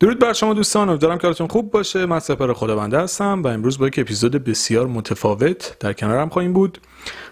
درود 0.00 0.18
بر 0.18 0.32
شما 0.32 0.54
دوستان 0.54 0.88
امیدوارم 0.88 1.18
که 1.18 1.26
حالتون 1.26 1.46
خوب 1.46 1.70
باشه. 1.70 2.06
من 2.06 2.18
سپر 2.18 2.52
خداونده 2.52 2.98
هستم 2.98 3.42
و 3.42 3.46
امروز 3.46 3.78
با 3.78 3.86
یک 3.86 3.98
اپیزود 3.98 4.44
بسیار 4.44 4.86
متفاوت 4.86 5.76
در 5.80 5.92
کنارم 5.92 6.28
خواهیم 6.28 6.52
بود. 6.52 6.78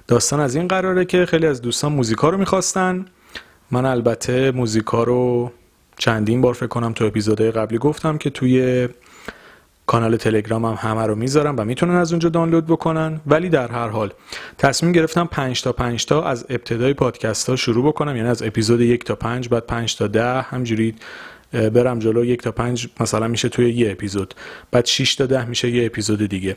داستان 0.06 0.40
از 0.40 0.54
این 0.54 0.68
قراره 0.68 1.04
که 1.04 1.26
خیلی 1.26 1.46
از 1.46 1.62
دوستان 1.62 1.92
موزیکا 1.92 2.28
رو 2.28 2.38
می‌خواستن. 2.38 3.04
من 3.70 3.86
البته 3.86 4.50
موزیکا 4.50 5.02
رو 5.02 5.52
چندین 5.98 6.40
بار 6.40 6.54
فکر 6.54 6.66
کنم 6.66 6.92
تو 6.92 7.04
اپیزودهای 7.04 7.50
قبلی 7.50 7.78
گفتم 7.78 8.18
که 8.18 8.30
توی 8.30 8.88
کانال 9.86 10.16
تلگرام 10.16 10.64
هم 10.64 10.90
همه 10.90 11.06
رو 11.06 11.14
می‌ذارم 11.14 11.54
و 11.58 11.64
می‌تونن 11.64 11.94
از 11.94 12.12
اونجا 12.12 12.28
دانلود 12.28 12.66
بکنن. 12.66 13.20
ولی 13.26 13.48
در 13.48 13.68
هر 13.68 13.88
حال 13.88 14.12
تصمیم 14.58 14.92
گرفتم 14.92 15.24
5 15.24 15.62
تا 15.62 15.72
5 15.72 16.06
تا 16.06 16.24
از 16.24 16.46
ابتدای 16.48 16.94
پادکست 16.94 17.48
ها 17.48 17.56
شروع 17.56 17.86
بکنم. 17.86 18.16
یعنی 18.16 18.28
از 18.28 18.42
اپیزود 18.42 18.80
1 18.80 19.04
تا 19.04 19.14
5 19.14 19.48
بعد 19.48 19.66
5 19.66 19.96
تا 19.96 20.06
10 20.06 20.40
همجوری 20.42 20.94
برم 21.52 21.98
جلو 21.98 22.24
یک 22.24 22.42
تا 22.42 22.52
پنج 22.52 22.88
مثلا 23.00 23.28
میشه 23.28 23.48
توی 23.48 23.72
یه 23.72 23.90
اپیزود. 23.90 24.34
بعد 24.70 24.84
6 24.84 25.14
تا 25.14 25.26
ده 25.26 25.44
میشه 25.44 25.70
یه 25.70 25.86
اپیزود 25.86 26.28
دیگه. 26.28 26.56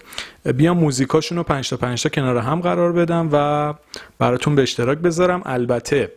بیام 0.56 0.78
موزیکاشون 0.78 1.38
رو 1.38 1.44
5 1.44 1.70
تا 1.70 1.78
5 1.78 2.04
تا 2.04 2.10
کنار 2.10 2.38
هم 2.38 2.62
قرار 2.62 2.92
بدم 2.94 3.30
و 3.32 3.74
براتون 4.20 4.56
به 4.56 4.62
اشتراک 4.62 4.98
بذارم. 4.98 5.42
البته 5.46 6.12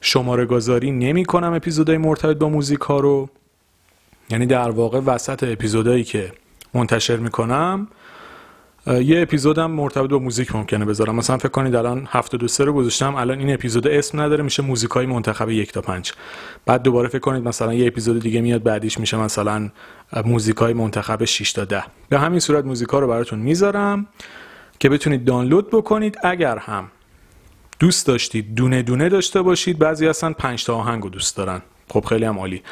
شماره 0.00 0.44
گذاری 0.44 0.90
نمی 0.90 1.24
کنم 1.24 1.52
اپیزودهای 1.52 1.98
مرتبط 1.98 2.36
با 2.36 2.48
موزیک 2.48 2.80
ها 2.80 3.00
رو. 3.00 3.28
یعنی 4.30 4.46
در 4.46 4.70
واقع 4.70 5.00
وسط 5.00 5.44
اپیزودهایی 5.44 6.04
که 6.04 6.32
منتشر 6.74 7.16
می‌کنم 7.16 7.88
یه 8.86 9.22
اپیزودم 9.22 9.70
مرتبط 9.70 10.10
با 10.10 10.18
موزیک 10.18 10.54
ممکنه 10.54 10.84
بذارم. 10.84 11.14
مثلا 11.14 11.38
فکر 11.38 11.48
کنید 11.48 11.74
الان 11.74 12.08
73 12.10 12.64
رو 12.64 12.72
گذاشتم. 12.72 13.14
الان 13.14 13.38
این 13.38 13.54
اپیزود 13.54 13.88
اسم 13.88 14.20
نداره 14.20 14.44
میشه 14.44 14.62
موزیک 14.62 14.90
های 14.90 15.06
منتخب 15.06 15.50
یک 15.50 15.72
تا 15.72 15.80
پنج. 15.80 16.12
بعد 16.66 16.82
دوباره 16.82 17.08
فکر 17.08 17.18
کنید 17.18 17.48
مثلا 17.48 17.74
یه 17.74 17.86
اپیزود 17.86 18.22
دیگه 18.22 18.40
میاد 18.40 18.62
بعدیش 18.62 18.98
میشه 18.98 19.16
مثلا 19.16 19.70
موزیک 20.24 20.56
های 20.56 20.72
منتخب 20.72 21.24
6 21.24 21.52
تا 21.52 21.64
10 21.64 21.84
به 22.08 22.18
همین 22.18 22.40
صورت 22.40 22.64
موزیک 22.64 22.88
رو 22.88 23.08
براتون 23.08 23.38
می‌ذارم 23.38 24.06
که 24.78 24.88
بتونید 24.88 25.24
دانلود 25.24 25.70
بکنید. 25.70 26.18
اگر 26.24 26.58
هم 26.58 26.90
دوست 27.78 28.06
داشتید 28.06 28.54
دونه 28.54 28.82
دونه 28.82 29.08
داشته 29.08 29.42
باشید 29.42 29.78
بعضی 29.78 30.08
اصلا 30.08 30.32
5 30.32 30.64
تا 30.64 30.76
آهنگ 30.76 31.10
دوست 31.10 31.36
دارن. 31.36 31.62
خب 31.88 32.04
خیلی 32.04 32.24
هم 32.24 32.38
عالی. 32.38 32.62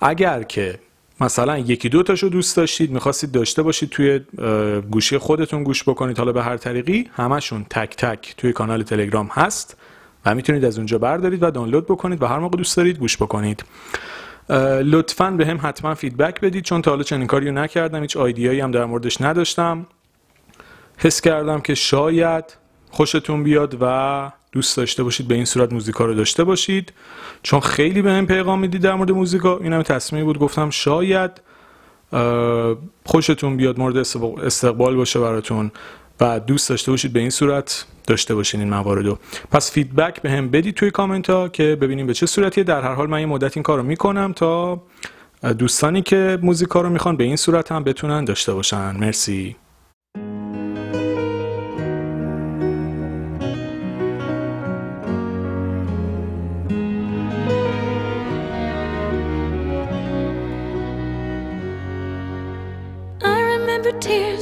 اگر 0.00 0.42
که 0.42 0.78
مثلا 1.20 1.58
یکی 1.58 1.88
دو 1.88 2.02
تاشو 2.02 2.28
دوست 2.28 2.56
داشتید 2.56 2.90
می‌خواستید 2.90 3.32
داشته 3.32 3.62
باشید 3.62 3.90
توی 3.90 4.20
گوشی 4.90 5.18
خودتون 5.18 5.62
گوش 5.62 5.82
بکنید. 5.82 6.18
حالا 6.18 6.32
به 6.32 6.42
هر 6.42 6.56
طریقی 6.56 7.10
همشون 7.12 7.66
تک 7.70 7.96
تک 7.96 8.34
توی 8.36 8.52
کانال 8.52 8.82
تلگرام 8.82 9.26
هست 9.32 9.76
و 10.26 10.34
می‌تونید 10.34 10.64
از 10.64 10.78
اونجا 10.78 10.98
بردارید 10.98 11.42
و 11.42 11.50
دانلود 11.50 11.84
بکنید 11.86 12.22
و 12.22 12.26
هر 12.26 12.38
موقع 12.38 12.56
دوست 12.56 12.76
دارید 12.76 12.98
گوش 12.98 13.16
بکنید. 13.16 13.64
لطفا 14.82 15.30
به 15.30 15.46
هم 15.46 15.60
حتما 15.62 15.94
فیدبک 15.94 16.40
بدید 16.40 16.64
چون 16.64 16.82
تا 16.82 16.90
حالا 16.90 17.02
چنین 17.02 17.26
کاریو 17.26 17.52
نکردم 17.52 18.00
هیچ 18.00 18.16
آیدیایی 18.16 18.60
هم 18.60 18.70
در 18.70 18.84
موردش 18.84 19.20
نداشتم. 19.20 19.86
حس 20.96 21.20
کردم 21.20 21.60
که 21.60 21.74
شاید 21.74 22.44
خوشتون 22.90 23.42
بیاد 23.42 23.76
و 23.80 24.30
دوست 24.52 24.76
داشته 24.76 25.02
باشید 25.02 25.28
به 25.28 25.34
این 25.34 25.44
صورت 25.44 25.72
موزیکا 25.72 26.04
رو 26.04 26.14
داشته 26.14 26.44
باشید. 26.44 26.92
چون 27.42 27.60
خیلی 27.60 28.02
به 28.02 28.14
این 28.14 28.26
پیغام 28.26 28.60
می‌دید 28.60 28.82
در 28.82 28.94
مورد 28.94 29.10
موزیکا 29.10 29.58
این 29.58 29.72
هم 29.72 29.82
تصمیمی 29.82 30.24
بود. 30.24 30.38
گفتم 30.38 30.70
شاید 30.70 31.30
خوشتون 33.04 33.56
بیاد 33.56 33.78
مورد 33.78 33.96
استقبال 33.96 34.96
باشه 34.96 35.20
براتون 35.20 35.70
و 36.20 36.40
دوست 36.40 36.68
داشته 36.68 36.90
باشید 36.90 37.12
به 37.12 37.20
این 37.20 37.30
صورت 37.30 37.86
داشته 38.06 38.34
باشین 38.34 38.60
این 38.60 38.70
موارد 38.70 39.06
رو 39.06 39.18
پس 39.50 39.72
فیدبک 39.72 40.22
به 40.22 40.30
هم 40.30 40.48
بدید 40.48 40.74
توی 40.74 40.90
کامنت 40.90 41.30
ها 41.30 41.48
که 41.48 41.76
ببینیم 41.80 42.06
به 42.06 42.14
چه 42.14 42.26
صورتیه. 42.26 42.64
در 42.64 42.82
هر 42.82 42.94
حال 42.94 43.06
من 43.06 43.20
یه 43.20 43.26
مدت 43.26 43.56
این 43.56 43.62
کار 43.62 43.78
رو 43.78 43.84
می‌کنم 43.84 44.32
تا 44.32 44.82
دوستانی 45.58 46.02
که 46.02 46.38
موزیکا 46.42 46.80
رو 46.80 46.88
می‌خوان 46.88 47.16
به 47.16 47.24
این 47.24 47.36
صورت 47.36 47.72
هم 47.72 47.84
بتونن 47.84 48.24
داشته 48.24 48.54
باشن. 48.54 48.96
مرسی. 48.96 49.56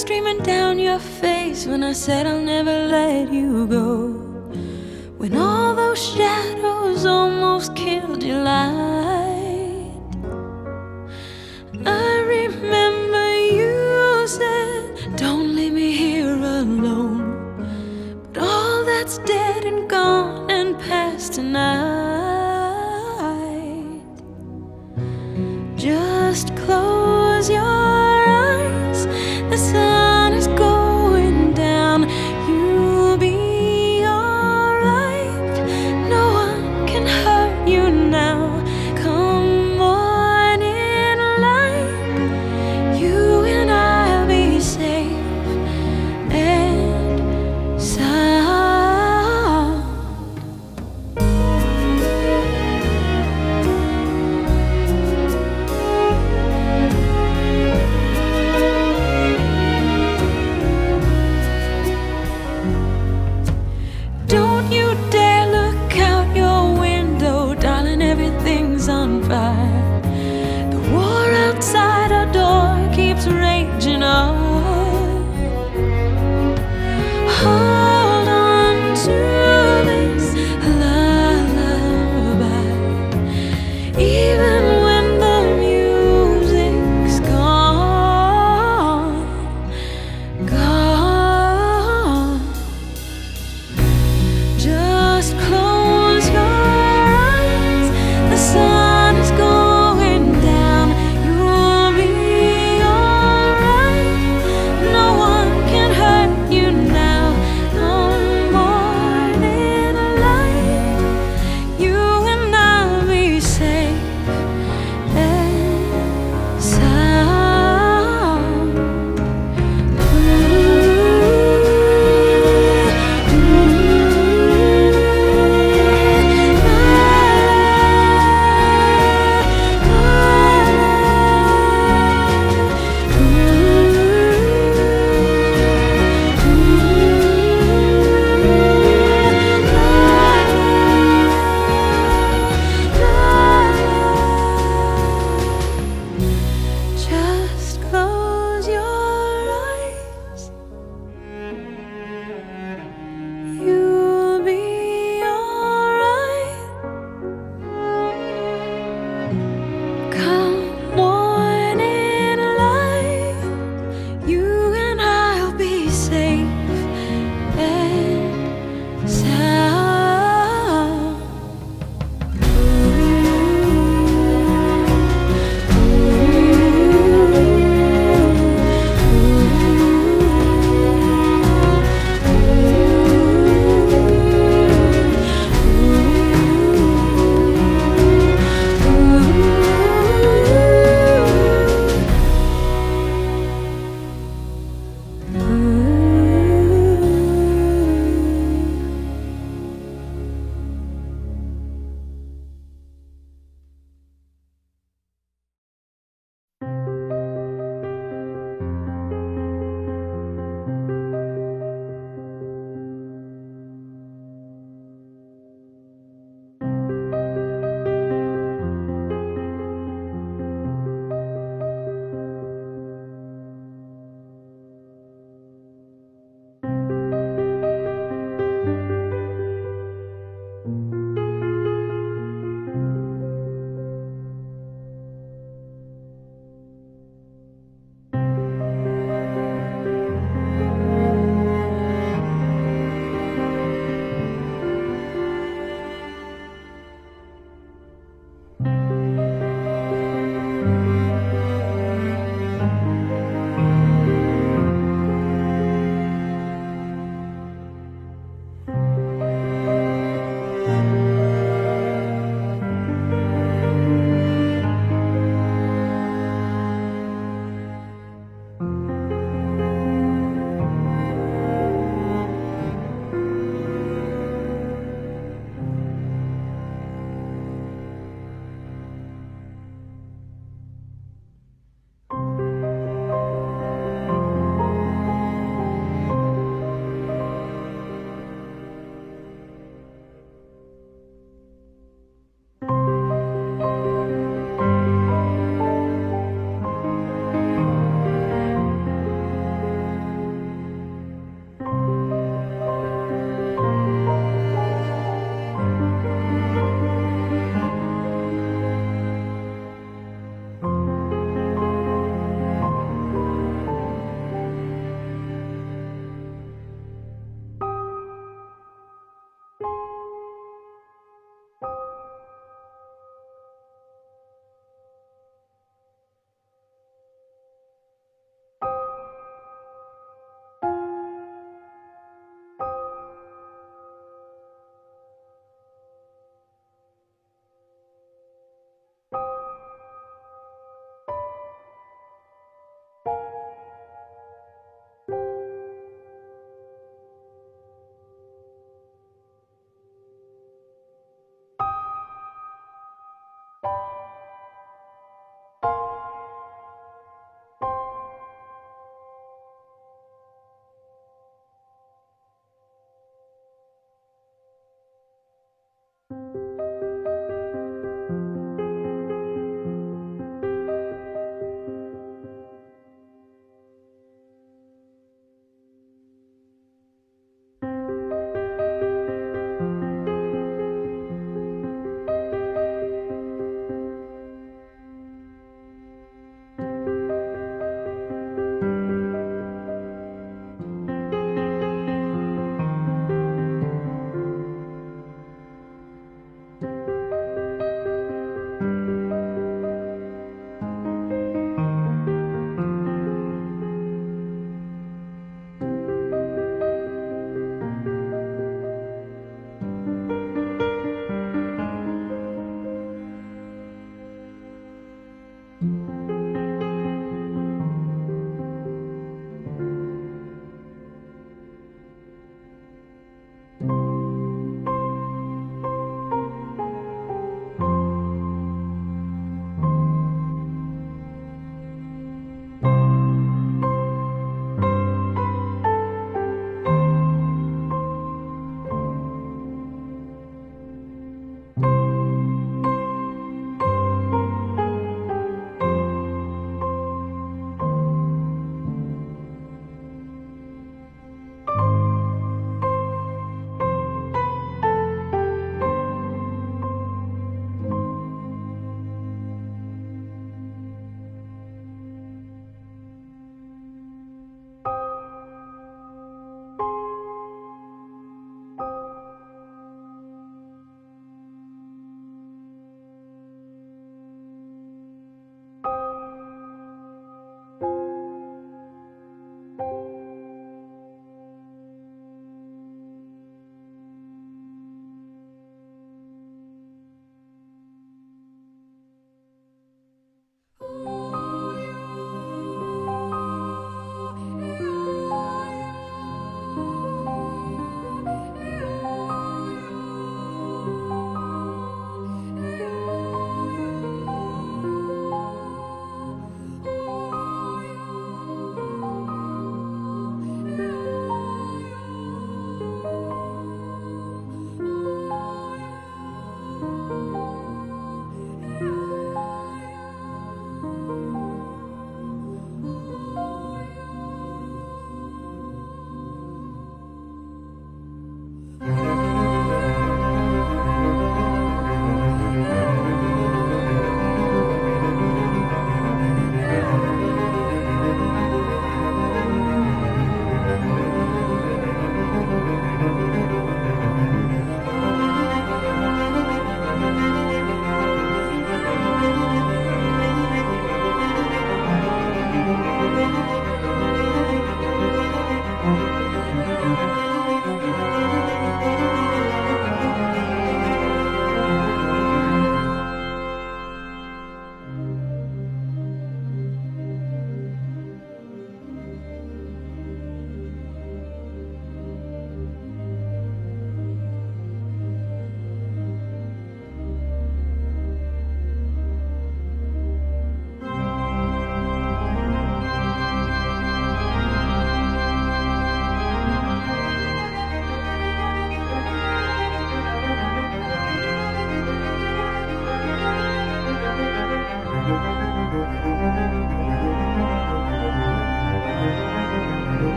Streaming 0.00 0.38
down 0.38 0.78
your 0.78 0.98
face 0.98 1.66
when 1.66 1.84
I 1.84 1.92
said 1.92 2.26
I'll 2.26 2.40
never 2.40 2.86
let 2.88 3.30
you 3.30 3.66
go. 3.66 4.12
When 5.18 5.36
all 5.36 5.74
those 5.74 6.02
shadows 6.14 7.04
almost 7.04 7.76
killed 7.76 8.22
your 8.22 8.42
light. 8.42 8.99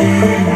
Yeah. 0.00 0.49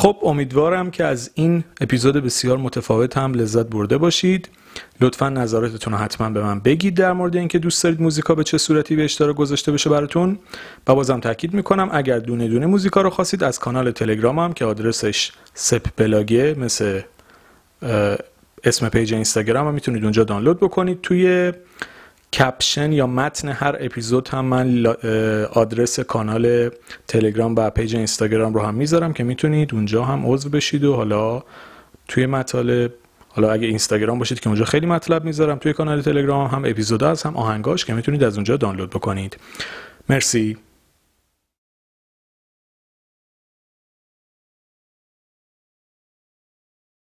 خب 0.00 0.16
امیدوارم 0.22 0.90
که 0.90 1.04
از 1.04 1.30
این 1.34 1.64
اپیزود 1.80 2.16
بسیار 2.16 2.58
متفاوت 2.58 3.16
هم 3.16 3.34
لذت 3.34 3.66
برده 3.66 3.98
باشید. 3.98 4.48
لطفا 5.00 5.28
نظراتتون 5.28 5.92
رو 5.92 5.98
حتما 5.98 6.30
به 6.30 6.42
من 6.42 6.60
بگید 6.60 6.94
در 6.94 7.12
مورد 7.12 7.36
اینکه 7.36 7.58
دوست 7.58 7.84
دارید 7.84 8.02
موزیکا 8.02 8.34
به 8.34 8.44
چه 8.44 8.58
صورتی 8.58 8.96
به 8.96 9.04
اشتراک 9.04 9.36
گذاشته 9.36 9.72
بشه 9.72 9.90
براتون. 9.90 10.38
و 10.88 10.94
بازم 10.94 11.20
تاکید 11.20 11.54
می‌کنم 11.54 11.88
اگر 11.92 12.18
دونه 12.18 12.48
دونه 12.48 12.66
موزیکا 12.66 13.00
رو 13.00 13.10
خواستید 13.10 13.44
از 13.44 13.58
کانال 13.58 13.90
تلگرامم 13.90 14.52
که 14.52 14.64
آدرسش 14.64 15.32
سپ 15.54 15.86
بلاگه 15.96 16.54
مثل 16.58 17.00
اسم 18.64 18.88
پیج 18.88 19.14
اینستاگرام 19.14 19.68
هم 19.68 19.74
می‌تونید 19.74 20.02
اونجا 20.02 20.24
دانلود 20.24 20.60
بکنید. 20.60 21.00
توی 21.00 21.52
کپشن 22.32 22.92
یا 22.92 23.06
متن 23.06 23.48
هر 23.48 23.76
اپیزود 23.80 24.28
هم 24.28 24.44
من 24.44 24.86
آدرس 25.52 26.00
کانال 26.00 26.70
تلگرام 27.08 27.54
و 27.54 27.70
پیج 27.70 27.96
اینستاگرام 27.96 28.54
رو 28.54 28.60
هم 28.60 28.74
می‌ذارم 28.74 29.12
که 29.12 29.24
می‌تونید 29.24 29.74
اونجا 29.74 30.04
هم 30.04 30.26
عضو 30.26 30.48
بشید 30.48 30.84
و 30.84 30.94
حالا 30.94 31.42
توی 32.08 32.26
مطالب 32.26 32.92
حالا 33.28 33.52
اگه 33.52 33.66
اینستاگرام 33.66 34.18
باشید 34.18 34.40
که 34.40 34.48
اونجا 34.48 34.64
خیلی 34.64 34.86
مطلب 34.86 35.24
می‌ذارم 35.24 35.58
توی 35.58 35.72
کانال 35.72 36.02
تلگرام 36.02 36.46
هم 36.46 36.64
اپیزودا 36.64 37.10
هست 37.10 37.26
هم 37.26 37.36
آهنگاش 37.36 37.84
که 37.84 37.94
می‌تونید 37.94 38.24
از 38.24 38.34
اونجا 38.34 38.56
دانلود 38.56 38.90
بکنید. 38.90 39.36
مرسی. 40.08 40.56